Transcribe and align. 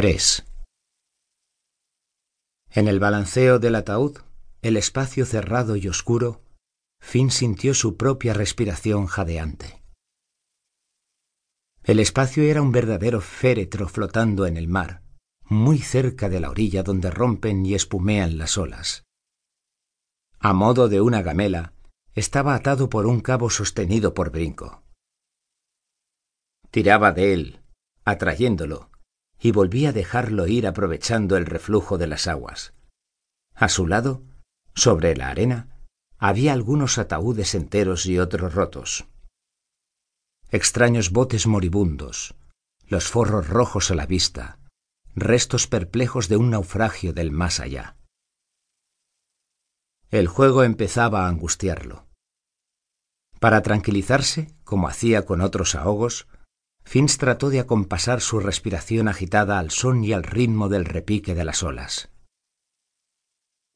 3. 0.00 0.46
En 2.70 2.86
el 2.86 3.00
balanceo 3.00 3.58
del 3.58 3.74
ataúd, 3.74 4.18
el 4.62 4.76
espacio 4.76 5.26
cerrado 5.26 5.74
y 5.74 5.88
oscuro, 5.88 6.40
Finn 7.00 7.32
sintió 7.32 7.74
su 7.74 7.96
propia 7.96 8.32
respiración 8.32 9.06
jadeante. 9.06 9.82
El 11.82 11.98
espacio 11.98 12.44
era 12.44 12.62
un 12.62 12.70
verdadero 12.70 13.20
féretro 13.20 13.88
flotando 13.88 14.46
en 14.46 14.56
el 14.56 14.68
mar, 14.68 15.02
muy 15.42 15.78
cerca 15.78 16.28
de 16.28 16.38
la 16.38 16.50
orilla 16.50 16.84
donde 16.84 17.10
rompen 17.10 17.66
y 17.66 17.74
espumean 17.74 18.38
las 18.38 18.56
olas. 18.56 19.02
A 20.38 20.52
modo 20.52 20.88
de 20.88 21.00
una 21.00 21.22
gamela, 21.22 21.72
estaba 22.14 22.54
atado 22.54 22.88
por 22.88 23.06
un 23.06 23.18
cabo 23.18 23.50
sostenido 23.50 24.14
por 24.14 24.30
brinco. 24.30 24.84
Tiraba 26.70 27.10
de 27.10 27.32
él, 27.32 27.60
atrayéndolo, 28.04 28.92
y 29.40 29.52
volvía 29.52 29.90
a 29.90 29.92
dejarlo 29.92 30.46
ir 30.46 30.66
aprovechando 30.66 31.36
el 31.36 31.46
reflujo 31.46 31.98
de 31.98 32.06
las 32.06 32.26
aguas. 32.26 32.74
A 33.54 33.68
su 33.68 33.86
lado, 33.86 34.22
sobre 34.74 35.16
la 35.16 35.28
arena, 35.28 35.68
había 36.18 36.52
algunos 36.52 36.98
ataúdes 36.98 37.54
enteros 37.54 38.06
y 38.06 38.18
otros 38.18 38.54
rotos. 38.54 39.06
Extraños 40.50 41.10
botes 41.10 41.46
moribundos, 41.46 42.34
los 42.86 43.08
forros 43.08 43.48
rojos 43.48 43.90
a 43.90 43.94
la 43.94 44.06
vista, 44.06 44.58
restos 45.14 45.66
perplejos 45.66 46.28
de 46.28 46.36
un 46.36 46.50
naufragio 46.50 47.12
del 47.12 47.30
más 47.30 47.60
allá. 47.60 47.96
El 50.10 50.26
juego 50.26 50.64
empezaba 50.64 51.26
a 51.26 51.28
angustiarlo. 51.28 52.06
Para 53.40 53.62
tranquilizarse, 53.62 54.54
como 54.64 54.88
hacía 54.88 55.26
con 55.26 55.42
otros 55.42 55.74
ahogos, 55.74 56.26
Finch 56.88 57.18
trató 57.18 57.50
de 57.50 57.60
acompasar 57.60 58.22
su 58.22 58.40
respiración 58.40 59.08
agitada 59.08 59.58
al 59.58 59.70
son 59.70 60.02
y 60.04 60.14
al 60.14 60.22
ritmo 60.22 60.70
del 60.70 60.86
repique 60.86 61.34
de 61.34 61.44
las 61.44 61.62
olas. 61.62 62.08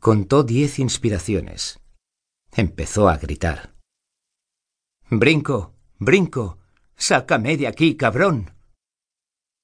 Contó 0.00 0.42
diez 0.42 0.80
inspiraciones. 0.80 1.78
Empezó 2.50 3.08
a 3.08 3.16
gritar. 3.16 3.76
Brinco, 5.08 5.72
brinco, 6.00 6.58
sácame 6.96 7.56
de 7.56 7.68
aquí, 7.68 7.96
cabrón. 7.96 8.56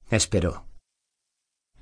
Esperó. 0.09 0.69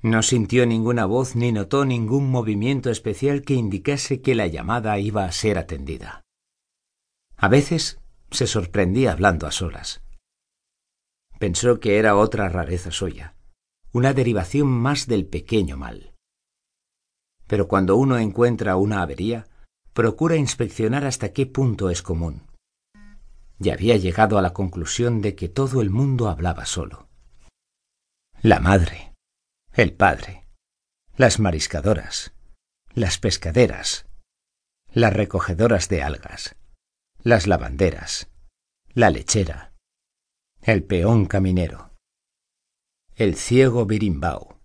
No 0.01 0.23
sintió 0.23 0.65
ninguna 0.65 1.05
voz 1.05 1.35
ni 1.35 1.51
notó 1.51 1.85
ningún 1.85 2.31
movimiento 2.31 2.89
especial 2.89 3.43
que 3.43 3.53
indicase 3.53 4.23
que 4.23 4.33
la 4.33 4.47
llamada 4.47 4.97
iba 4.97 5.25
a 5.25 5.31
ser 5.31 5.59
atendida. 5.59 6.23
A 7.37 7.47
veces 7.49 7.99
se 8.31 8.47
sorprendía 8.47 9.11
hablando 9.11 9.45
a 9.45 9.51
solas. 9.51 10.01
Pensó 11.41 11.79
que 11.79 11.97
era 11.97 12.17
otra 12.17 12.49
rareza 12.49 12.91
suya, 12.91 13.33
una 13.91 14.13
derivación 14.13 14.67
más 14.67 15.07
del 15.07 15.25
pequeño 15.25 15.75
mal. 15.75 16.13
Pero 17.47 17.67
cuando 17.67 17.95
uno 17.95 18.19
encuentra 18.19 18.75
una 18.75 19.01
avería, 19.01 19.47
procura 19.93 20.35
inspeccionar 20.35 21.03
hasta 21.03 21.33
qué 21.33 21.47
punto 21.47 21.89
es 21.89 22.03
común. 22.03 22.43
Y 23.59 23.71
había 23.71 23.97
llegado 23.97 24.37
a 24.37 24.43
la 24.43 24.53
conclusión 24.53 25.23
de 25.23 25.33
que 25.33 25.49
todo 25.49 25.81
el 25.81 25.89
mundo 25.89 26.29
hablaba 26.29 26.67
solo. 26.67 27.09
La 28.43 28.59
madre, 28.59 29.15
el 29.73 29.93
padre, 29.93 30.47
las 31.17 31.39
mariscadoras, 31.39 32.35
las 32.93 33.17
pescaderas, 33.17 34.05
las 34.93 35.11
recogedoras 35.11 35.89
de 35.89 36.03
algas, 36.03 36.55
las 37.23 37.47
lavanderas, 37.47 38.29
la 38.93 39.09
lechera, 39.09 39.70
el 40.63 40.83
peón 40.83 41.25
caminero, 41.25 41.91
el 43.15 43.35
ciego 43.35 43.87
birimbao, 43.87 44.60